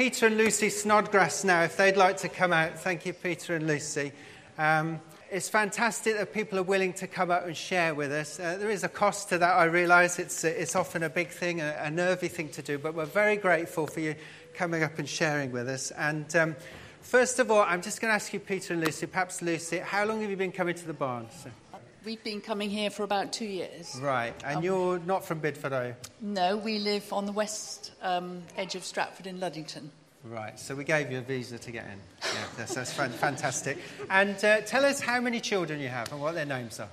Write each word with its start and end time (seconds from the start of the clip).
Peter 0.00 0.28
and 0.28 0.38
Lucy 0.38 0.70
Snodgrass 0.70 1.44
now, 1.44 1.60
if 1.62 1.76
they'd 1.76 1.94
like 1.94 2.16
to 2.16 2.30
come 2.30 2.54
out. 2.54 2.78
Thank 2.78 3.04
you, 3.04 3.12
Peter 3.12 3.54
and 3.54 3.66
Lucy. 3.66 4.12
Um, 4.56 4.98
it's 5.30 5.50
fantastic 5.50 6.16
that 6.16 6.32
people 6.32 6.58
are 6.58 6.62
willing 6.62 6.94
to 6.94 7.06
come 7.06 7.30
up 7.30 7.46
and 7.46 7.54
share 7.54 7.94
with 7.94 8.10
us. 8.10 8.40
Uh, 8.40 8.56
there 8.58 8.70
is 8.70 8.82
a 8.82 8.88
cost 8.88 9.28
to 9.28 9.36
that, 9.36 9.56
I 9.58 9.64
realise. 9.64 10.18
It's, 10.18 10.42
uh, 10.42 10.48
it's 10.48 10.74
often 10.74 11.02
a 11.02 11.10
big 11.10 11.28
thing, 11.28 11.60
a, 11.60 11.76
a, 11.82 11.90
nervy 11.90 12.28
thing 12.28 12.48
to 12.48 12.62
do, 12.62 12.78
but 12.78 12.94
we're 12.94 13.04
very 13.04 13.36
grateful 13.36 13.86
for 13.86 14.00
you 14.00 14.14
coming 14.54 14.82
up 14.82 14.98
and 14.98 15.06
sharing 15.06 15.52
with 15.52 15.68
us. 15.68 15.90
And 15.90 16.34
um, 16.34 16.56
first 17.02 17.38
of 17.38 17.50
all, 17.50 17.60
I'm 17.60 17.82
just 17.82 18.00
going 18.00 18.10
to 18.10 18.14
ask 18.14 18.32
you, 18.32 18.40
Peter 18.40 18.72
and 18.72 18.82
Lucy, 18.82 19.04
perhaps 19.04 19.42
Lucy, 19.42 19.80
how 19.80 20.06
long 20.06 20.22
have 20.22 20.30
you 20.30 20.36
been 20.36 20.50
coming 20.50 20.76
to 20.76 20.86
the 20.86 20.94
barn? 20.94 21.26
So. 21.44 21.50
We've 22.02 22.22
been 22.24 22.40
coming 22.40 22.70
here 22.70 22.88
for 22.88 23.02
about 23.02 23.30
two 23.30 23.44
years. 23.44 23.94
Right, 24.00 24.32
and 24.44 24.58
um, 24.58 24.64
you're 24.64 24.98
not 25.00 25.22
from 25.22 25.38
Bidford, 25.40 25.72
are 25.72 25.86
you? 25.88 25.96
No, 26.22 26.56
we 26.56 26.78
live 26.78 27.12
on 27.12 27.26
the 27.26 27.32
west 27.32 27.92
um, 28.00 28.42
edge 28.56 28.74
of 28.74 28.84
Stratford 28.84 29.26
in 29.26 29.38
Luddington. 29.38 29.90
Right, 30.24 30.58
so 30.58 30.74
we 30.74 30.84
gave 30.84 31.12
you 31.12 31.18
a 31.18 31.20
visa 31.20 31.58
to 31.58 31.70
get 31.70 31.84
in. 31.84 31.98
Yeah, 32.22 32.44
that's, 32.56 32.74
that's 32.74 32.92
fantastic. 32.92 33.78
And 34.08 34.42
uh, 34.42 34.62
tell 34.62 34.86
us 34.86 35.00
how 35.00 35.20
many 35.20 35.40
children 35.40 35.78
you 35.78 35.88
have 35.88 36.10
and 36.10 36.22
what 36.22 36.34
their 36.34 36.46
names 36.46 36.80
are. 36.80 36.88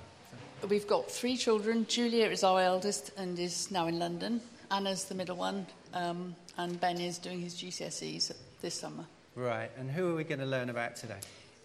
We've 0.68 0.86
got 0.86 1.10
three 1.10 1.38
children. 1.38 1.86
Julia 1.88 2.26
is 2.26 2.44
our 2.44 2.60
eldest 2.60 3.12
and 3.16 3.38
is 3.38 3.70
now 3.70 3.86
in 3.86 3.98
London. 3.98 4.42
Anna's 4.70 5.04
the 5.04 5.14
middle 5.14 5.36
one, 5.36 5.66
um, 5.94 6.36
and 6.58 6.78
Ben 6.80 7.00
is 7.00 7.16
doing 7.16 7.40
his 7.40 7.54
GCSEs 7.54 8.32
this 8.60 8.74
summer. 8.74 9.06
Right, 9.34 9.70
and 9.78 9.90
who 9.90 10.10
are 10.10 10.14
we 10.14 10.24
going 10.24 10.40
to 10.40 10.46
learn 10.46 10.68
about 10.68 10.96
today? 10.96 11.20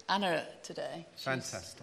Anna 0.08 0.44
today. 0.62 1.06
She's, 1.16 1.76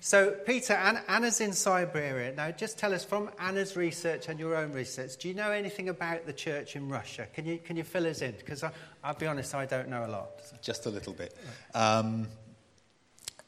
So, 0.00 0.30
Peter, 0.30 0.74
and 0.74 1.00
Anna's 1.08 1.40
in 1.40 1.52
Siberia. 1.52 2.34
Now, 2.34 2.50
just 2.50 2.78
tell 2.78 2.94
us 2.94 3.04
from 3.04 3.30
Anna's 3.38 3.76
research 3.76 4.28
and 4.28 4.38
your 4.38 4.56
own 4.56 4.72
research, 4.72 5.16
do 5.18 5.28
you 5.28 5.34
know 5.34 5.50
anything 5.50 5.88
about 5.88 6.26
the 6.26 6.32
church 6.32 6.76
in 6.76 6.88
Russia? 6.88 7.26
Can 7.34 7.44
you, 7.44 7.58
can 7.58 7.76
you 7.76 7.84
fill 7.84 8.06
us 8.06 8.22
in? 8.22 8.32
Because 8.32 8.64
I'll 9.04 9.14
be 9.14 9.26
honest, 9.26 9.54
I 9.54 9.66
don't 9.66 9.88
know 9.88 10.04
a 10.04 10.08
lot. 10.08 10.30
Just 10.62 10.86
a 10.86 10.90
little 10.90 11.12
bit. 11.12 11.36
Um, 11.74 12.28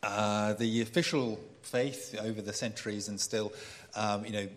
uh, 0.02 0.54
the 0.54 0.82
official 0.82 1.38
faith 1.62 2.14
over 2.20 2.42
the 2.42 2.52
centuries 2.52 3.08
and 3.08 3.20
still, 3.20 3.52
um, 3.94 4.24
you 4.24 4.32
know, 4.32 4.48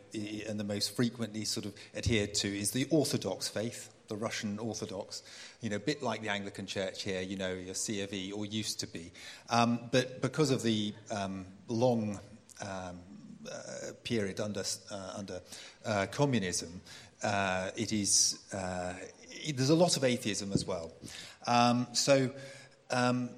and 0.48 0.60
the 0.60 0.64
most 0.64 0.96
frequently 0.96 1.46
sort 1.46 1.66
of 1.66 1.74
adhered 1.96 2.34
to 2.36 2.48
is 2.48 2.72
the 2.72 2.88
Orthodox 2.90 3.48
faith 3.48 3.90
the 4.08 4.16
Russian 4.16 4.60
Orthodox, 4.60 5.24
you 5.62 5.70
know, 5.70 5.78
a 5.78 5.80
bit 5.80 6.04
like 6.04 6.22
the 6.22 6.30
Anglican 6.30 6.66
Church 6.66 7.04
here, 7.04 7.22
you 7.22 7.38
know, 7.38 7.54
your 7.54 7.76
C 7.76 8.02
of 8.02 8.14
E, 8.14 8.32
or 8.32 8.46
used 8.46 8.80
to 8.82 8.88
be. 8.88 9.12
Um, 9.50 9.80
but 9.92 10.22
because 10.22 10.52
of 10.52 10.62
the 10.64 10.94
um, 11.12 11.46
long 11.68 12.20
um, 12.62 13.00
uh, 13.52 13.92
period 14.04 14.40
under, 14.40 14.64
uh, 14.92 15.14
under 15.18 15.42
uh, 15.86 16.08
communism, 16.12 16.82
uh, 17.24 17.72
it 17.76 17.94
is, 17.94 18.40
it, 19.32 19.58
there's 19.58 19.70
a 19.70 19.76
lot 19.76 19.98
of 19.98 20.04
atheism 20.04 20.52
as 20.52 20.66
well. 20.66 20.92
Um, 21.48 21.88
so, 21.94 22.32
um, 22.92 23.30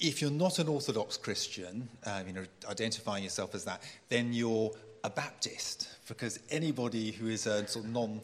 if 0.00 0.20
you're 0.20 0.30
not 0.30 0.58
an 0.58 0.68
Orthodox 0.68 1.16
Christian, 1.16 1.88
uh, 2.04 2.22
you 2.26 2.32
know, 2.32 2.44
identifying 2.68 3.22
yourself 3.22 3.54
as 3.54 3.64
that, 3.64 3.82
then 4.08 4.32
you're 4.32 4.72
a 5.04 5.10
Baptist, 5.10 5.88
because 6.08 6.40
anybody 6.50 7.12
who 7.12 7.28
is 7.28 7.46
a 7.46 7.66
sort 7.68 7.84
of 7.84 7.90
non 7.90 8.20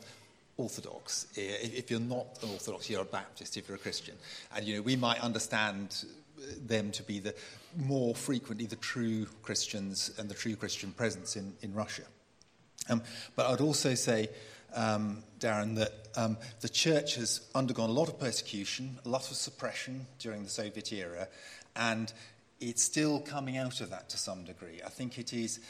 Orthodox. 0.58 1.26
If 1.36 1.90
you're 1.90 2.00
not 2.00 2.26
an 2.42 2.50
Orthodox, 2.50 2.90
you're 2.90 3.02
a 3.02 3.04
Baptist. 3.04 3.56
If 3.56 3.68
you're 3.68 3.76
a 3.76 3.80
Christian, 3.80 4.16
and 4.54 4.66
you 4.66 4.76
know 4.76 4.82
we 4.82 4.96
might 4.96 5.20
understand 5.20 6.04
them 6.66 6.90
to 6.92 7.02
be 7.02 7.20
the 7.20 7.34
more 7.76 8.14
frequently 8.14 8.66
the 8.66 8.76
true 8.76 9.26
Christians 9.42 10.10
and 10.18 10.28
the 10.28 10.34
true 10.34 10.56
Christian 10.56 10.92
presence 10.92 11.36
in 11.36 11.54
in 11.62 11.74
Russia. 11.74 12.02
Um, 12.88 13.02
but 13.36 13.46
I'd 13.46 13.60
also 13.60 13.94
say, 13.94 14.30
um, 14.74 15.22
Darren, 15.38 15.76
that 15.76 15.92
um, 16.16 16.36
the 16.60 16.68
church 16.68 17.16
has 17.16 17.40
undergone 17.54 17.90
a 17.90 17.92
lot 17.92 18.08
of 18.08 18.18
persecution, 18.18 18.98
a 19.04 19.08
lot 19.08 19.30
of 19.30 19.36
suppression 19.36 20.06
during 20.18 20.42
the 20.42 20.50
Soviet 20.50 20.92
era, 20.92 21.28
and 21.76 22.12
it's 22.60 22.82
still 22.82 23.20
coming 23.20 23.56
out 23.56 23.80
of 23.80 23.90
that 23.90 24.08
to 24.10 24.18
some 24.18 24.44
degree. 24.44 24.80
I 24.84 24.88
think 24.88 25.18
it 25.18 25.32
is 25.32 25.60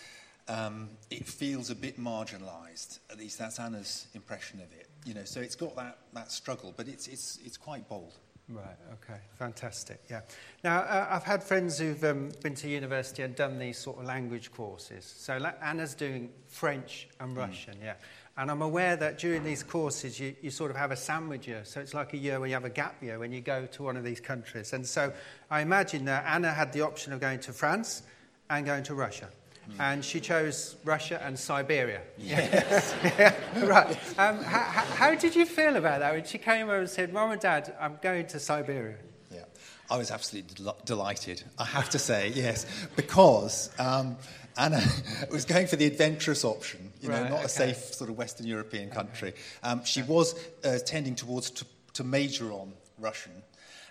um, 0.48 0.88
it 1.10 1.26
feels 1.26 1.70
a 1.70 1.74
bit 1.74 1.98
marginalised. 2.00 2.98
At 3.10 3.18
least 3.18 3.38
that's 3.38 3.58
Anna's 3.58 4.06
impression 4.14 4.60
of 4.60 4.72
it. 4.72 4.88
You 5.04 5.14
know, 5.14 5.24
so 5.24 5.40
it's 5.40 5.54
got 5.54 5.76
that, 5.76 5.98
that 6.14 6.32
struggle, 6.32 6.74
but 6.76 6.88
it's, 6.88 7.06
it's, 7.06 7.38
it's 7.44 7.56
quite 7.56 7.88
bold. 7.88 8.14
Right, 8.50 8.76
okay, 8.94 9.20
fantastic, 9.38 10.00
yeah. 10.08 10.22
Now, 10.64 10.78
uh, 10.78 11.08
I've 11.10 11.24
had 11.24 11.42
friends 11.42 11.78
who've 11.78 12.02
um, 12.02 12.30
been 12.42 12.54
to 12.56 12.68
university 12.68 13.22
and 13.22 13.36
done 13.36 13.58
these 13.58 13.76
sort 13.76 13.98
of 13.98 14.06
language 14.06 14.50
courses. 14.52 15.04
So 15.04 15.34
Anna's 15.62 15.94
doing 15.94 16.30
French 16.46 17.08
and 17.20 17.32
hmm. 17.32 17.38
Russian, 17.38 17.74
mm. 17.74 17.84
yeah. 17.84 17.94
And 18.38 18.50
I'm 18.50 18.62
aware 18.62 18.96
that 18.96 19.18
during 19.18 19.42
these 19.42 19.62
courses, 19.64 20.18
you, 20.18 20.34
you 20.40 20.50
sort 20.50 20.70
of 20.70 20.76
have 20.76 20.92
a 20.92 20.96
sandwich 20.96 21.48
year. 21.48 21.62
So 21.64 21.80
it's 21.80 21.92
like 21.92 22.12
a 22.14 22.16
year 22.16 22.38
where 22.38 22.48
you 22.48 22.54
have 22.54 22.64
a 22.64 22.70
gap 22.70 23.02
year 23.02 23.18
when 23.18 23.32
you 23.32 23.40
go 23.40 23.66
to 23.66 23.82
one 23.82 23.96
of 23.96 24.04
these 24.04 24.20
countries. 24.20 24.72
And 24.72 24.86
so 24.86 25.12
I 25.50 25.60
imagine 25.60 26.04
that 26.04 26.24
Anna 26.24 26.52
had 26.52 26.72
the 26.72 26.82
option 26.82 27.12
of 27.12 27.20
going 27.20 27.40
to 27.40 27.52
France 27.52 28.04
and 28.48 28.64
going 28.64 28.84
to 28.84 28.94
Russia. 28.94 29.28
Mm. 29.70 29.80
And 29.80 30.04
she 30.04 30.20
chose 30.20 30.76
Russia 30.84 31.20
and 31.22 31.38
Siberia. 31.38 32.00
Yes. 32.16 32.94
yeah, 33.18 33.34
right. 33.64 33.90
Um, 34.18 34.42
how, 34.42 34.60
how, 34.60 35.14
did 35.14 35.36
you 35.36 35.44
feel 35.44 35.76
about 35.76 36.00
that 36.00 36.14
when 36.14 36.24
she 36.24 36.38
came 36.38 36.66
over 36.66 36.78
and 36.78 36.88
said, 36.88 37.12
Mom 37.12 37.30
and 37.32 37.40
Dad, 37.40 37.74
I'm 37.78 37.98
going 38.02 38.26
to 38.28 38.40
Siberia? 38.40 38.96
Yeah, 39.30 39.44
I 39.90 39.98
was 39.98 40.10
absolutely 40.10 40.64
del- 40.64 40.78
delighted, 40.84 41.42
I 41.58 41.64
have 41.64 41.90
to 41.90 41.98
say, 41.98 42.32
yes, 42.34 42.64
because 42.96 43.70
um, 43.78 44.16
Anna 44.56 44.82
was 45.30 45.44
going 45.44 45.66
for 45.66 45.76
the 45.76 45.86
adventurous 45.86 46.44
option, 46.44 46.92
you 47.00 47.08
know, 47.08 47.20
right, 47.20 47.30
not 47.30 47.38
okay. 47.38 47.44
a 47.44 47.48
safe 47.48 47.94
sort 47.94 48.10
of 48.10 48.18
Western 48.18 48.46
European 48.46 48.90
country. 48.90 49.34
Um, 49.62 49.84
she 49.84 50.02
was 50.02 50.34
uh, 50.64 50.78
tending 50.84 51.14
towards 51.14 51.50
to, 51.50 51.66
to 51.94 52.04
major 52.04 52.52
on 52.52 52.72
Russian. 52.98 53.42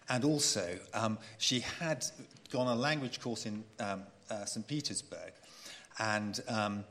And 0.09 0.23
also, 0.23 0.77
um, 0.93 1.17
she 1.37 1.59
had 1.59 2.05
gone 2.51 2.67
a 2.67 2.75
language 2.75 3.19
course 3.19 3.45
in 3.45 3.63
um, 3.79 4.03
uh, 4.29 4.45
St. 4.45 4.67
Petersburg, 4.67 5.33
and 6.00 6.40
um, 6.47 6.84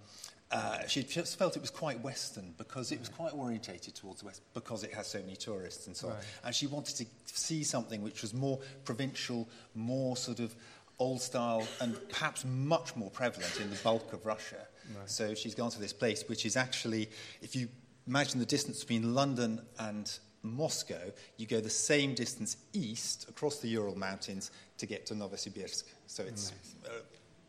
uh, 0.52 0.86
she 0.86 1.02
just 1.02 1.38
felt 1.38 1.56
it 1.56 1.60
was 1.60 1.70
quite 1.70 2.00
Western 2.02 2.54
because 2.56 2.92
it 2.92 3.00
was 3.00 3.08
quite 3.08 3.34
orientated 3.34 3.94
towards 3.94 4.20
the 4.20 4.26
West 4.26 4.42
because 4.54 4.84
it 4.84 4.94
has 4.94 5.06
so 5.06 5.18
many 5.18 5.34
tourists 5.36 5.86
and 5.86 5.96
so 5.96 6.08
right. 6.08 6.16
on. 6.16 6.22
And 6.44 6.54
she 6.54 6.66
wanted 6.66 6.96
to 6.96 7.06
see 7.24 7.64
something 7.64 8.00
which 8.00 8.22
was 8.22 8.32
more 8.32 8.60
provincial, 8.84 9.48
more 9.74 10.16
sort 10.16 10.38
of 10.38 10.54
old 10.98 11.20
style, 11.20 11.66
and 11.80 11.96
perhaps 12.08 12.44
much 12.44 12.94
more 12.94 13.10
prevalent 13.10 13.60
in 13.60 13.70
the 13.70 13.76
bulk 13.76 14.12
of 14.12 14.24
Russia. 14.24 14.66
Right. 14.96 15.10
So 15.10 15.34
she's 15.34 15.54
gone 15.54 15.70
to 15.70 15.80
this 15.80 15.92
place, 15.92 16.24
which 16.28 16.46
is 16.46 16.56
actually, 16.56 17.10
if 17.42 17.56
you 17.56 17.68
imagine 18.06 18.38
the 18.38 18.46
distance 18.46 18.80
between 18.80 19.14
London 19.14 19.60
and 19.80 20.16
Moscow, 20.42 21.12
you 21.38 21.46
go 21.46 21.60
the 21.60 21.68
same 21.68 22.14
distance 22.14 22.56
east 22.72 23.28
across 23.28 23.58
the 23.58 23.68
Ural 23.68 23.98
Mountains 23.98 24.52
to 24.78 24.86
get 24.86 25.06
to 25.06 25.14
Novosibirsk. 25.14 25.84
So 26.06 26.22
it's 26.22 26.52
nice. 26.52 26.92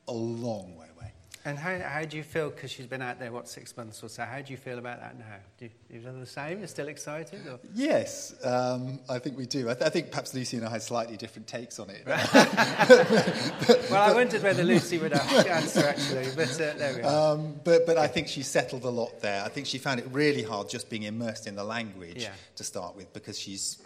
a, 0.07 0.11
a 0.11 0.13
long 0.13 0.75
way 0.75 0.87
away. 0.97 1.13
And 1.47 1.57
how, 1.57 1.79
how 1.79 2.03
do 2.03 2.17
you 2.17 2.23
feel, 2.23 2.49
because 2.49 2.69
she's 2.71 2.87
been 2.87 3.01
out 3.01 3.19
there, 3.19 3.31
what, 3.31 3.47
six 3.47 3.77
months 3.77 4.03
or 4.03 4.09
so, 4.09 4.25
how 4.25 4.41
do 4.41 4.51
you 4.51 4.57
feel 4.57 4.79
about 4.79 4.99
that 4.99 5.17
now? 5.17 5.37
Do 5.57 5.63
you, 5.63 5.71
you 5.89 6.01
feel 6.01 6.11
the 6.11 6.25
same? 6.25 6.59
You're 6.59 6.67
still 6.67 6.89
excited? 6.89 7.47
Or? 7.47 7.57
Yes, 7.73 8.35
um, 8.43 8.99
I 9.07 9.17
think 9.19 9.37
we 9.37 9.45
do. 9.45 9.69
I, 9.69 9.73
th- 9.73 9.85
I, 9.85 9.89
think 9.89 10.11
perhaps 10.11 10.33
Lucy 10.33 10.57
and 10.57 10.65
I 10.65 10.69
had 10.69 10.81
slightly 10.81 11.15
different 11.15 11.47
takes 11.47 11.79
on 11.79 11.89
it. 11.89 12.01
but, 12.05 12.27
well, 13.89 14.11
I 14.11 14.13
wondered 14.13 14.43
whether 14.43 14.61
Lucy 14.61 14.97
would 14.97 15.13
answer, 15.13 15.87
actually, 15.87 16.27
but 16.35 16.51
uh, 16.51 16.73
there 16.73 16.95
we 16.97 17.01
are. 17.03 17.31
Um, 17.31 17.55
but, 17.63 17.85
but 17.85 17.97
I 17.97 18.07
think 18.07 18.27
she 18.27 18.43
settled 18.43 18.83
a 18.83 18.89
lot 18.89 19.21
there. 19.21 19.41
I 19.41 19.47
think 19.47 19.67
she 19.67 19.77
found 19.77 20.01
it 20.01 20.07
really 20.11 20.43
hard 20.43 20.67
just 20.67 20.89
being 20.89 21.03
immersed 21.03 21.47
in 21.47 21.55
the 21.55 21.63
language 21.63 22.23
yeah. 22.23 22.33
to 22.57 22.65
start 22.65 22.93
with, 22.93 23.13
because 23.13 23.39
she's 23.39 23.81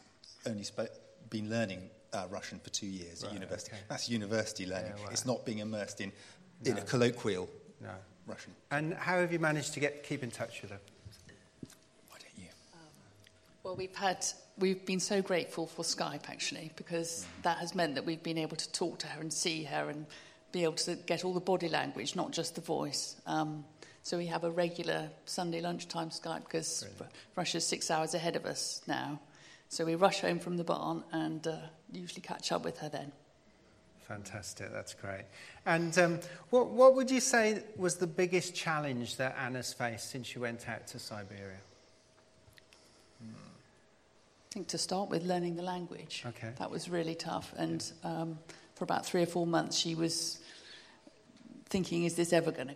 only 0.48 0.64
sp- 0.66 0.90
been 1.30 1.48
learning 1.48 1.92
uh, 2.14 2.26
Russian 2.30 2.60
for 2.60 2.72
two 2.72 2.88
years 2.88 3.22
right, 3.22 3.30
at 3.30 3.34
university. 3.34 3.74
Okay. 3.74 3.82
That's 3.88 4.10
university 4.10 4.66
learning. 4.66 4.94
Yeah, 4.98 5.12
It's 5.12 5.28
not 5.28 5.46
being 5.46 5.60
immersed 5.60 6.02
in 6.02 6.12
in 6.66 6.78
a 6.78 6.82
colloquial 6.82 7.50
no. 7.82 7.90
Russian. 8.28 8.54
And 8.70 8.94
how 8.94 9.20
have 9.20 9.34
you 9.34 9.40
managed 9.40 9.74
to 9.74 9.80
get 9.80 10.04
keep 10.04 10.24
in 10.24 10.32
touch 10.32 10.62
with 10.62 10.72
her? 10.72 10.80
Why 12.10 12.18
don't 12.20 12.38
you? 12.38 12.50
Um, 12.74 12.80
well, 13.64 13.76
we've 13.76 13.96
had 13.96 14.26
we've 14.58 14.86
been 14.86 15.00
so 15.00 15.22
grateful 15.22 15.68
for 15.68 15.84
Skype 15.84 16.30
actually 16.30 16.72
because 16.76 17.26
mm. 17.26 17.44
that 17.44 17.58
has 17.58 17.76
meant 17.76 17.96
that 17.96 18.06
we've 18.06 18.24
been 18.24 18.38
able 18.38 18.58
to 18.58 18.72
talk 18.72 19.00
to 19.00 19.08
her 19.08 19.22
and 19.22 19.32
see 19.32 19.64
her 19.64 19.90
and 19.90 20.06
be 20.52 20.64
able 20.64 20.74
to 20.74 20.96
get 20.96 21.24
all 21.24 21.34
the 21.34 21.40
body 21.40 21.70
language, 21.70 22.16
not 22.16 22.32
just 22.32 22.56
the 22.56 22.62
voice. 22.62 23.16
Um, 23.26 23.64
so 24.04 24.18
we 24.18 24.26
have 24.28 24.44
a 24.44 24.52
regular 24.52 25.10
Sunday 25.26 25.62
lunchtime 25.62 26.10
Skype 26.10 26.44
because 26.44 26.86
Russia's 27.36 27.66
six 27.66 27.92
hours 27.92 28.14
ahead 28.14 28.36
of 28.36 28.46
us 28.46 28.82
now. 28.88 29.20
So 29.70 29.86
we 29.86 29.96
rush 29.96 30.22
home 30.22 30.40
from 30.40 30.58
the 30.58 30.64
barn 30.64 31.04
and 31.12 31.46
uh, 31.48 31.56
usually 31.92 32.22
catch 32.22 32.52
up 32.52 32.66
with 32.66 32.80
her 32.80 32.90
then. 32.90 33.12
Fantastic, 34.12 34.74
that's 34.74 34.94
great. 34.94 35.24
And 35.66 35.98
um, 35.98 36.20
what, 36.50 36.68
what 36.70 36.96
would 36.96 37.10
you 37.10 37.22
say 37.22 37.64
was 37.78 37.96
the 37.96 38.08
biggest 38.08 38.54
challenge 38.54 39.16
that 39.16 39.38
Anna's 39.40 39.72
faced 39.72 40.10
since 40.10 40.28
she 40.28 40.38
went 40.38 40.68
out 40.68 40.86
to 40.88 41.00
Siberia? 41.00 41.62
I 43.24 44.54
think 44.54 44.68
to 44.68 44.78
start 44.78 45.10
with, 45.10 45.24
learning 45.24 45.56
the 45.56 45.64
language. 45.64 46.26
Okay. 46.28 46.50
That 46.60 46.70
was 46.70 46.90
really 46.90 47.16
tough. 47.16 47.54
And 47.56 47.90
um, 48.04 48.38
for 48.76 48.84
about 48.84 49.06
three 49.06 49.22
or 49.22 49.26
four 49.26 49.48
months, 49.48 49.78
she 49.78 49.96
was 49.96 50.42
thinking, 51.70 52.04
is 52.04 52.16
this 52.16 52.34
ever 52.34 52.52
going 52.52 52.68
to 52.68 52.76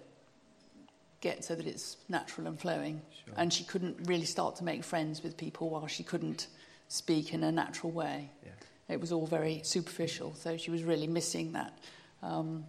get 1.20 1.44
so 1.44 1.54
that 1.54 1.68
it's 1.68 1.98
natural 2.08 2.48
and 2.48 2.58
flowing? 2.58 3.02
Sure. 3.26 3.34
And 3.36 3.52
she 3.52 3.66
couldn't 3.66 3.98
really 4.08 4.24
start 4.24 4.56
to 4.56 4.64
make 4.64 4.86
friends 4.86 5.22
with 5.22 5.36
people 5.36 5.70
while 5.70 5.88
she 5.88 6.02
couldn't 6.02 6.48
speak 6.88 7.34
in 7.34 7.44
a 7.44 7.52
natural 7.52 7.92
way. 7.92 8.30
Yeah. 8.42 8.52
It 8.88 9.02
was 9.02 9.12
all 9.12 9.26
very 9.26 9.62
superficial, 9.64 10.36
so 10.36 10.58
she 10.58 10.72
was 10.72 10.84
really 10.84 11.08
missing 11.08 11.54
that. 11.54 11.78
Um, 12.22 12.66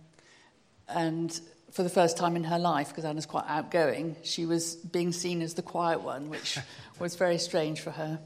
and 0.88 1.38
for 1.72 1.82
the 1.82 1.90
first 1.90 2.16
time 2.16 2.36
in 2.36 2.44
her 2.44 2.58
life, 2.58 2.88
because 2.88 3.04
Anna's 3.04 3.26
quite 3.26 3.44
outgoing, 3.48 4.16
she 4.22 4.46
was 4.46 4.76
being 4.76 5.12
seen 5.12 5.42
as 5.42 5.54
the 5.54 5.62
quiet 5.62 6.00
one, 6.00 6.30
which 6.30 6.58
was 6.98 7.16
very 7.16 7.38
strange 7.38 7.80
for 7.80 7.90
her. 7.90 8.18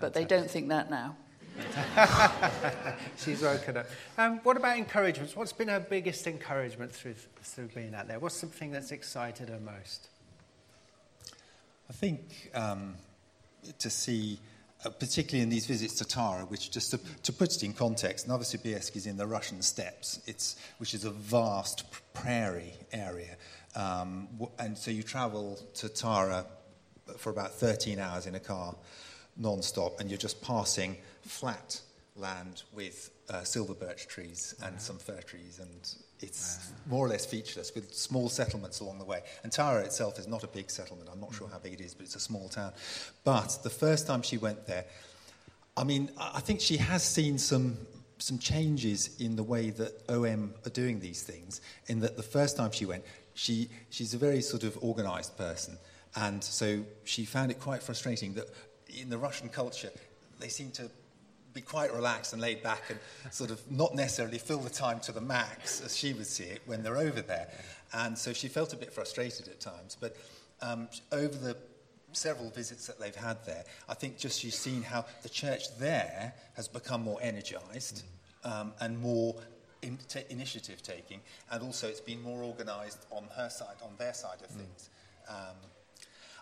But 0.00 0.12
they 0.12 0.24
don't 0.24 0.50
think 0.50 0.70
that 0.70 0.90
now. 0.90 1.16
She's 3.16 3.42
woken 3.42 3.76
up. 3.76 3.86
Um, 4.18 4.40
what 4.42 4.56
about 4.56 4.76
encouragements? 4.76 5.36
What's 5.36 5.52
been 5.52 5.68
her 5.68 5.78
biggest 5.78 6.26
encouragement 6.26 6.90
through, 6.90 7.14
through 7.42 7.68
being 7.68 7.94
out 7.94 8.08
there? 8.08 8.18
What's 8.18 8.34
something 8.34 8.72
that's 8.72 8.90
excited 8.90 9.48
her 9.50 9.60
most? 9.60 10.08
I 11.88 11.92
think 11.92 12.50
um, 12.54 12.94
to 13.78 13.90
see, 13.90 14.38
uh, 14.84 14.90
particularly 14.90 15.42
in 15.42 15.48
these 15.48 15.66
visits 15.66 15.94
to 15.94 16.04
Tara, 16.04 16.44
which 16.46 16.70
just 16.70 16.90
to, 16.90 16.98
to 17.22 17.32
put 17.32 17.54
it 17.54 17.62
in 17.62 17.72
context, 17.72 18.28
Novosibirsk 18.28 18.96
is 18.96 19.06
in 19.06 19.16
the 19.16 19.26
Russian 19.26 19.62
steppes, 19.62 20.20
it's, 20.26 20.56
which 20.78 20.94
is 20.94 21.04
a 21.04 21.10
vast 21.10 21.84
prairie 22.12 22.74
area. 22.92 23.36
Um, 23.76 24.28
and 24.58 24.76
so 24.76 24.90
you 24.90 25.02
travel 25.02 25.58
to 25.74 25.88
Tara 25.88 26.46
for 27.16 27.30
about 27.30 27.52
13 27.52 27.98
hours 27.98 28.26
in 28.26 28.34
a 28.34 28.40
car 28.40 28.74
non-stop 29.36 29.98
and 30.00 30.10
you're 30.10 30.18
just 30.18 30.40
passing 30.42 30.96
flat 31.22 31.80
land 32.16 32.62
with 32.72 33.10
uh, 33.28 33.42
silver 33.42 33.74
birch 33.74 34.06
trees 34.06 34.54
and 34.62 34.80
some 34.80 34.98
fir 34.98 35.20
trees 35.20 35.58
and 35.60 35.96
it's 36.20 36.72
more 36.86 37.04
or 37.04 37.08
less 37.08 37.26
featureless 37.26 37.74
with 37.74 37.94
small 37.94 38.28
settlements 38.28 38.80
along 38.80 38.98
the 38.98 39.04
way. 39.04 39.22
And 39.42 39.52
Tara 39.52 39.82
itself 39.82 40.18
is 40.18 40.26
not 40.26 40.44
a 40.44 40.46
big 40.46 40.70
settlement. 40.70 41.08
I'm 41.12 41.20
not 41.20 41.34
sure 41.34 41.48
how 41.48 41.58
big 41.58 41.74
it 41.74 41.80
is, 41.80 41.94
but 41.94 42.04
it's 42.04 42.16
a 42.16 42.20
small 42.20 42.48
town. 42.48 42.72
But 43.24 43.58
the 43.62 43.70
first 43.70 44.06
time 44.06 44.22
she 44.22 44.38
went 44.38 44.66
there, 44.66 44.84
I 45.76 45.84
mean, 45.84 46.10
I 46.18 46.40
think 46.40 46.60
she 46.60 46.76
has 46.76 47.02
seen 47.02 47.38
some 47.38 47.78
some 48.18 48.38
changes 48.38 49.20
in 49.20 49.34
the 49.34 49.42
way 49.42 49.70
that 49.70 49.92
OM 50.08 50.54
are 50.64 50.70
doing 50.70 51.00
these 51.00 51.22
things. 51.22 51.60
In 51.88 52.00
that 52.00 52.16
the 52.16 52.22
first 52.22 52.56
time 52.56 52.70
she 52.70 52.86
went, 52.86 53.04
she 53.34 53.68
she's 53.90 54.14
a 54.14 54.18
very 54.18 54.40
sort 54.40 54.62
of 54.62 54.76
organised 54.78 55.36
person, 55.36 55.76
and 56.14 56.42
so 56.42 56.84
she 57.02 57.24
found 57.24 57.50
it 57.50 57.58
quite 57.58 57.82
frustrating 57.82 58.34
that 58.34 58.46
in 58.88 59.10
the 59.10 59.18
Russian 59.18 59.48
culture 59.48 59.90
they 60.38 60.48
seem 60.48 60.70
to 60.72 60.90
be 61.54 61.60
quite 61.60 61.94
relaxed 61.94 62.32
and 62.32 62.42
laid 62.42 62.62
back 62.62 62.82
and 62.90 62.98
sort 63.32 63.50
of 63.50 63.70
not 63.70 63.94
necessarily 63.94 64.38
fill 64.38 64.58
the 64.58 64.70
time 64.70 65.00
to 65.00 65.12
the 65.12 65.20
max, 65.20 65.80
as 65.80 65.96
she 65.96 66.12
would 66.12 66.26
see 66.26 66.44
it, 66.44 66.60
when 66.66 66.82
they're 66.82 66.98
over 66.98 67.22
there. 67.22 67.48
And 67.92 68.18
so 68.18 68.32
she 68.32 68.48
felt 68.48 68.72
a 68.72 68.76
bit 68.76 68.92
frustrated 68.92 69.48
at 69.48 69.60
times. 69.60 69.96
But 69.98 70.16
um, 70.60 70.88
over 71.12 71.36
the 71.36 71.56
several 72.12 72.50
visits 72.50 72.86
that 72.86 72.98
they've 72.98 73.14
had 73.14 73.44
there, 73.46 73.64
I 73.88 73.94
think 73.94 74.18
just 74.18 74.40
she's 74.40 74.58
seen 74.58 74.82
how 74.82 75.04
the 75.22 75.28
church 75.28 75.76
there 75.78 76.34
has 76.54 76.68
become 76.68 77.02
more 77.02 77.18
energized 77.22 78.02
um, 78.44 78.72
and 78.80 78.98
more 78.98 79.36
in, 79.82 79.98
t- 80.08 80.20
initiative 80.30 80.82
taking, 80.82 81.20
and 81.50 81.62
also 81.62 81.88
it's 81.88 82.00
been 82.00 82.22
more 82.22 82.42
organized 82.42 83.06
on 83.10 83.24
her 83.36 83.48
side, 83.48 83.76
on 83.82 83.90
their 83.98 84.14
side 84.14 84.40
of 84.42 84.48
things. 84.48 84.88
Um, 85.28 85.56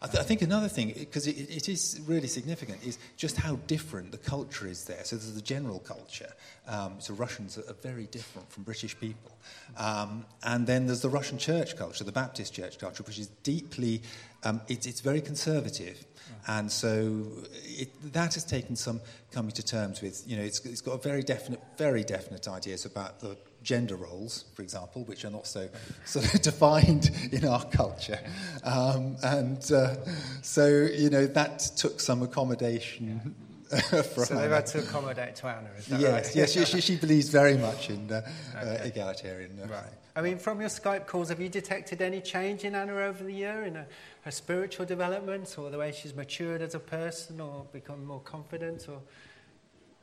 I, 0.03 0.07
th- 0.09 0.19
I 0.19 0.25
think 0.25 0.43
another 0.43 0.69
thing, 0.69 0.93
because 0.99 1.29
it, 1.29 1.37
it 1.49 1.69
is 1.69 2.01
really 2.07 2.27
significant, 2.27 2.85
is 2.85 2.99
just 3.17 3.37
how 3.37 3.57
different 3.69 4.11
the 4.11 4.19
culture 4.19 4.67
is 4.67 4.85
there. 4.85 5.05
So 5.05 5.15
there's 5.15 5.33
the 5.33 5.41
general 5.41 5.79
culture. 5.79 6.33
Um, 6.67 6.97
so 6.99 7.15
Russians 7.15 7.57
are, 7.57 7.73
very 7.83 8.07
different 8.07 8.51
from 8.51 8.65
British 8.65 8.99
people. 8.99 9.31
Um, 9.77 10.25
and 10.43 10.67
then 10.67 10.87
there's 10.87 11.03
the 11.03 11.09
Russian 11.09 11.39
church 11.39 11.77
culture, 11.77 12.03
the 12.03 12.11
Baptist 12.11 12.53
church 12.53 12.79
culture, 12.79 13.05
which 13.05 13.19
is 13.19 13.29
deeply, 13.45 14.03
um, 14.43 14.61
it, 14.67 14.87
it's 14.87 15.01
very 15.01 15.21
conservative. 15.21 16.05
And 16.49 16.71
so 16.71 17.25
it, 17.63 17.91
that 18.13 18.35
has 18.35 18.45
taken 18.45 18.75
some 18.75 19.01
coming 19.31 19.53
to 19.53 19.63
terms 19.63 20.03
with. 20.03 20.25
You 20.27 20.37
know, 20.37 20.43
it's, 20.43 20.65
it's 20.65 20.81
got 20.81 20.93
a 20.95 20.99
very 20.99 21.23
definite, 21.23 21.63
very 21.79 22.03
definite 22.03 22.49
ideas 22.49 22.85
about 22.85 23.21
the 23.21 23.37
gender 23.63 23.97
roles, 23.97 24.45
for 24.55 24.63
example, 24.63 25.05
which 25.05 25.25
are 25.25 25.31
not 25.31 25.47
so 25.47 25.69
sort 26.05 26.35
of 26.35 26.43
defined 26.43 27.11
in 27.33 27.47
our 27.47 27.65
culture. 27.65 28.19
Um, 28.65 29.17
and 29.23 29.73
uh, 29.73 29.97
so, 30.43 30.67
you 30.67 31.11
know, 31.11 31.27
that 31.27 31.59
took 31.77 32.01
some 32.01 32.23
accommodation. 32.23 33.35
From 33.73 34.25
So 34.27 34.35
they've 34.35 34.51
had 34.51 34.67
to 34.67 34.81
accommodate 34.81 35.35
to 35.37 35.47
Anna, 35.47 35.71
is 35.79 35.87
that 35.87 35.99
yes, 35.99 36.13
right? 36.13 36.37
Yes, 36.37 36.53
she, 36.53 36.65
she, 36.67 36.81
she, 36.83 36.97
believes 36.97 37.31
very 37.31 37.57
much 37.57 37.89
in 37.89 38.13
uh, 38.13 38.21
uh 38.55 38.59
okay. 38.59 38.83
uh, 38.83 38.85
egalitarian. 38.85 39.59
right. 39.67 39.85
I 40.15 40.21
mean, 40.21 40.37
from 40.37 40.61
your 40.61 40.69
Skype 40.69 41.07
calls, 41.07 41.31
have 41.31 41.41
you 41.41 41.49
detected 41.49 42.03
any 42.03 42.21
change 42.21 42.65
in 42.65 42.75
Anna 42.75 42.97
over 42.97 43.25
the 43.25 43.33
year 43.33 43.65
in 43.65 43.77
her, 43.77 43.87
her 44.23 44.31
spiritual 44.31 44.85
development 44.85 45.57
or 45.57 45.71
the 45.71 45.79
way 45.79 45.91
she's 45.91 46.15
matured 46.15 46.61
as 46.61 46.75
a 46.75 46.79
person 46.79 47.41
or 47.41 47.65
become 47.73 48.05
more 48.05 48.21
confident 48.21 48.87
or, 48.91 49.01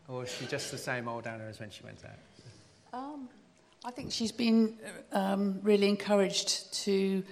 or 0.07 0.23
is 0.23 0.31
she 0.31 0.47
just 0.47 0.71
the 0.71 0.77
same 0.79 1.07
old 1.07 1.27
Anna 1.27 1.43
as 1.43 1.59
when 1.59 1.69
she 1.69 1.83
went 1.83 2.03
out? 2.03 2.99
Um, 2.99 3.29
I 3.85 3.91
think 3.91 4.11
she's 4.11 4.33
been 4.33 4.77
um, 5.13 5.59
really 5.63 5.87
encouraged 5.87 6.73
to 6.83 7.23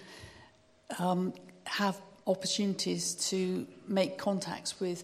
um, 0.98 1.34
have 1.66 2.00
opportunities 2.26 3.16
to 3.30 3.68
make 3.86 4.18
contacts 4.18 4.80
with 4.80 5.04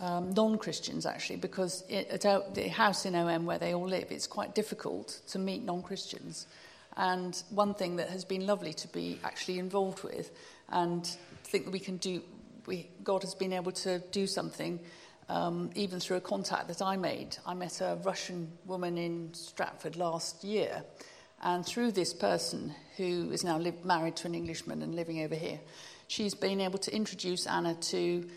um, 0.00 0.32
non-Christians 0.34 1.06
actually, 1.06 1.36
because 1.36 1.84
it, 1.88 2.24
at 2.24 2.54
the 2.56 2.68
house 2.68 3.06
in 3.06 3.14
OM 3.14 3.46
where 3.46 3.58
they 3.58 3.72
all 3.72 3.86
live, 3.86 4.10
it's 4.10 4.26
quite 4.26 4.56
difficult 4.56 5.20
to 5.28 5.38
meet 5.38 5.64
non-Christians. 5.64 6.48
And 6.96 7.40
one 7.50 7.74
thing 7.74 7.94
that 7.96 8.08
has 8.08 8.24
been 8.24 8.44
lovely 8.44 8.72
to 8.74 8.88
be 8.88 9.20
actually 9.22 9.60
involved 9.60 10.02
with, 10.02 10.32
and 10.70 11.06
think 11.44 11.66
that 11.66 11.70
we 11.70 11.78
can 11.78 11.98
do, 11.98 12.20
we, 12.66 12.88
God 13.04 13.22
has 13.22 13.34
been 13.34 13.52
able 13.52 13.72
to 13.72 14.00
do 14.10 14.26
something 14.26 14.80
um, 15.28 15.70
even 15.74 16.00
through 16.00 16.16
a 16.16 16.20
contact 16.20 16.68
that 16.68 16.82
I 16.82 16.96
made. 16.96 17.36
I 17.46 17.54
met 17.54 17.80
a 17.80 17.98
Russian 18.02 18.52
woman 18.66 18.96
in 18.96 19.34
Stratford 19.34 19.96
last 19.96 20.44
year, 20.44 20.82
and 21.42 21.64
through 21.64 21.92
this 21.92 22.12
person 22.12 22.74
who 22.96 23.30
is 23.30 23.44
now 23.44 23.58
married 23.84 24.16
to 24.16 24.26
an 24.26 24.34
Englishman 24.34 24.82
and 24.82 24.94
living 24.94 25.22
over 25.22 25.34
here, 25.34 25.60
she's 26.08 26.34
been 26.34 26.60
able 26.60 26.78
to 26.78 26.94
introduce 26.94 27.46
Anna 27.46 27.74
to 27.74 28.28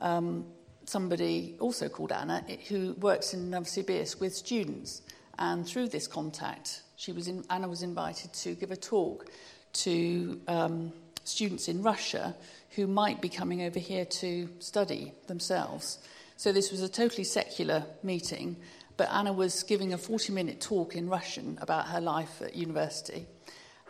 um, 0.00 0.46
somebody 0.84 1.56
also 1.60 1.88
called 1.88 2.12
Anna 2.12 2.42
who 2.68 2.94
works 2.94 3.34
in 3.34 3.50
Novosibirsk 3.50 4.20
with 4.20 4.34
students. 4.34 5.02
And 5.38 5.66
through 5.66 5.88
this 5.88 6.08
contact, 6.08 6.82
she 6.96 7.12
was 7.12 7.28
in, 7.28 7.44
Anna 7.48 7.68
was 7.68 7.82
invited 7.82 8.32
to 8.32 8.54
give 8.54 8.72
a 8.72 8.76
talk 8.76 9.26
to 9.74 10.40
um, 10.48 10.92
students 11.22 11.68
in 11.68 11.82
Russia 11.82 12.34
who 12.70 12.86
might 12.86 13.20
be 13.20 13.28
coming 13.28 13.62
over 13.62 13.78
here 13.78 14.04
to 14.04 14.48
study 14.58 15.12
themselves. 15.26 15.98
So 16.38 16.52
this 16.52 16.70
was 16.70 16.82
a 16.82 16.88
totally 16.88 17.24
secular 17.24 17.84
meeting, 18.04 18.58
but 18.96 19.10
Anna 19.10 19.32
was 19.32 19.64
giving 19.64 19.92
a 19.92 19.98
40 19.98 20.32
minute 20.32 20.60
talk 20.60 20.94
in 20.94 21.08
Russian 21.08 21.58
about 21.60 21.88
her 21.88 22.00
life 22.00 22.40
at 22.40 22.54
university, 22.54 23.26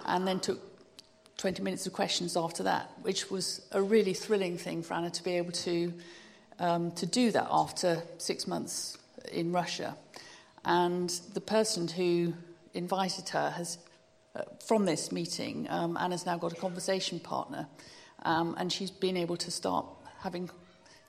and 0.06 0.26
then 0.26 0.40
took 0.40 0.58
20 1.36 1.62
minutes 1.62 1.86
of 1.86 1.92
questions 1.92 2.38
after 2.38 2.62
that, 2.62 2.90
which 3.02 3.30
was 3.30 3.60
a 3.72 3.82
really 3.82 4.14
thrilling 4.14 4.56
thing 4.56 4.82
for 4.82 4.94
Anna 4.94 5.10
to 5.10 5.22
be 5.22 5.32
able 5.32 5.52
to, 5.52 5.92
um, 6.58 6.90
to 6.92 7.04
do 7.04 7.30
that 7.32 7.48
after 7.50 8.02
six 8.16 8.46
months 8.46 8.96
in 9.30 9.52
Russia. 9.52 9.94
And 10.64 11.10
the 11.34 11.42
person 11.42 11.86
who 11.86 12.32
invited 12.72 13.28
her 13.28 13.50
has, 13.50 13.76
uh, 14.34 14.44
from 14.66 14.86
this 14.86 15.12
meeting, 15.12 15.66
um, 15.68 15.98
Anna's 15.98 16.24
now 16.24 16.38
got 16.38 16.54
a 16.54 16.56
conversation 16.56 17.20
partner, 17.20 17.68
um, 18.22 18.54
and 18.58 18.72
she's 18.72 18.90
been 18.90 19.18
able 19.18 19.36
to 19.36 19.50
start 19.50 19.84
having 20.20 20.48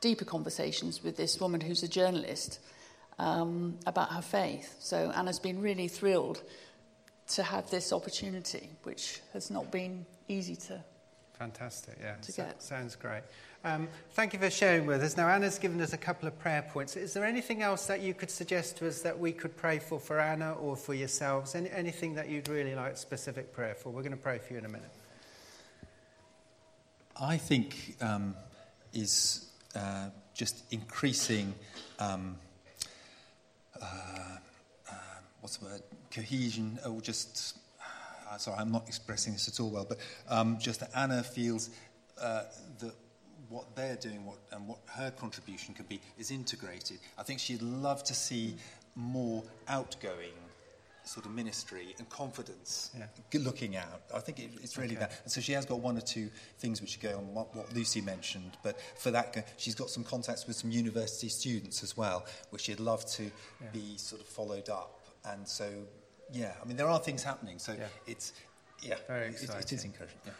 deeper 0.01 0.25
conversations 0.25 1.03
with 1.03 1.17
this 1.17 1.39
woman 1.39 1.61
who's 1.61 1.83
a 1.83 1.87
journalist 1.87 2.59
um, 3.17 3.77
about 3.85 4.11
her 4.11 4.21
faith. 4.21 4.75
So 4.79 5.11
Anna's 5.15 5.39
been 5.39 5.61
really 5.61 5.87
thrilled 5.87 6.41
to 7.29 7.43
have 7.43 7.69
this 7.69 7.93
opportunity, 7.93 8.69
which 8.83 9.21
has 9.33 9.51
not 9.51 9.71
been 9.71 10.05
easy 10.27 10.55
to. 10.55 10.83
Fantastic, 11.33 11.97
yeah. 12.01 12.15
To 12.15 12.31
get. 12.31 12.61
Sounds 12.61 12.95
great. 12.95 13.21
Um, 13.63 13.87
thank 14.11 14.33
you 14.33 14.39
for 14.39 14.49
sharing 14.49 14.85
with 14.85 15.01
us. 15.03 15.15
Now, 15.15 15.27
Anna's 15.29 15.59
given 15.59 15.79
us 15.81 15.93
a 15.93 15.97
couple 15.97 16.27
of 16.27 16.37
prayer 16.39 16.61
points. 16.61 16.95
Is 16.95 17.13
there 17.13 17.25
anything 17.25 17.61
else 17.61 17.85
that 17.87 18.01
you 18.01 18.13
could 18.13 18.31
suggest 18.31 18.77
to 18.77 18.87
us 18.87 19.01
that 19.01 19.17
we 19.17 19.31
could 19.31 19.55
pray 19.55 19.79
for 19.79 19.99
for 19.99 20.19
Anna 20.19 20.53
or 20.53 20.75
for 20.75 20.93
yourselves? 20.93 21.55
Any, 21.55 21.69
anything 21.69 22.15
that 22.15 22.29
you'd 22.29 22.47
really 22.47 22.75
like 22.75 22.97
specific 22.97 23.53
prayer 23.53 23.75
for? 23.75 23.89
We're 23.89 24.01
going 24.01 24.11
to 24.11 24.17
pray 24.17 24.39
for 24.39 24.53
you 24.53 24.59
in 24.59 24.65
a 24.65 24.69
minute. 24.69 24.91
I 27.21 27.37
think 27.37 27.97
um, 28.01 28.35
is 28.93 29.48
uh, 29.75 30.09
just 30.33 30.63
increasing, 30.71 31.53
um, 31.99 32.37
uh, 33.81 33.85
uh, 34.89 34.93
what's 35.41 35.57
the 35.57 35.65
word, 35.65 35.81
cohesion, 36.11 36.79
or 36.87 37.01
just, 37.01 37.57
uh, 38.29 38.37
sorry, 38.37 38.57
I'm 38.59 38.71
not 38.71 38.87
expressing 38.87 39.33
this 39.33 39.47
at 39.47 39.59
all 39.59 39.69
well, 39.69 39.85
but 39.87 39.99
um, 40.29 40.57
just 40.59 40.79
that 40.79 40.91
Anna 40.95 41.23
feels 41.23 41.69
uh, 42.21 42.43
that 42.79 42.93
what 43.49 43.75
they're 43.75 43.95
doing 43.95 44.25
what, 44.25 44.37
and 44.51 44.67
what 44.67 44.79
her 44.87 45.11
contribution 45.11 45.73
could 45.73 45.89
be 45.89 45.99
is 46.17 46.31
integrated. 46.31 46.99
I 47.17 47.23
think 47.23 47.39
she'd 47.39 47.61
love 47.61 48.03
to 48.05 48.13
see 48.13 48.55
more 48.95 49.43
outgoing 49.67 50.33
sort 51.03 51.25
of 51.25 51.31
ministry 51.31 51.95
and 51.97 52.07
confidence 52.09 52.91
Yeah. 52.97 53.07
looking 53.39 53.75
out. 53.75 54.01
I 54.13 54.19
think 54.19 54.39
it, 54.39 54.51
it's 54.61 54.77
really 54.77 54.95
Okay. 54.95 55.05
that. 55.05 55.21
And 55.23 55.31
so 55.31 55.41
she 55.41 55.53
has 55.53 55.65
got 55.65 55.79
one 55.79 55.97
or 55.97 56.01
two 56.01 56.29
things 56.59 56.81
which 56.81 56.91
should 56.91 57.01
go 57.01 57.17
on 57.17 57.33
what, 57.33 57.55
what 57.55 57.73
Lucy 57.73 58.01
mentioned, 58.01 58.57
but 58.63 58.79
for 58.97 59.11
that, 59.11 59.47
she's 59.57 59.75
got 59.75 59.89
some 59.89 60.03
contacts 60.03 60.45
with 60.45 60.55
some 60.55 60.71
university 60.71 61.29
students 61.29 61.81
as 61.83 61.97
well, 61.97 62.25
which 62.51 62.63
she'd 62.63 62.79
love 62.79 63.05
to 63.11 63.23
Yeah. 63.61 63.67
be 63.73 63.97
sort 63.97 64.21
of 64.21 64.27
followed 64.27 64.69
up. 64.69 64.99
And 65.25 65.47
so, 65.47 65.69
yeah, 66.31 66.53
I 66.61 66.65
mean, 66.65 66.77
there 66.77 66.87
are 66.87 66.99
things 66.99 67.23
happening. 67.23 67.59
So 67.59 67.73
Yeah. 67.73 67.87
it's, 68.05 68.33
yeah, 68.81 68.95
Very 69.07 69.29
it- 69.29 69.43
it, 69.43 69.49
it 69.49 69.73
is 69.73 69.83
encouraging. 69.85 70.17
Yeah. 70.25 70.31